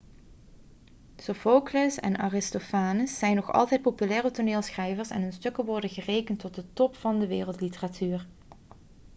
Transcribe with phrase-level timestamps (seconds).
[1.17, 6.73] sophocles en aristophanes zijn nog altijd populaire toneelschrijvers en hun stukken worden gerekend tot de
[6.73, 8.27] top van de wereldliteratuur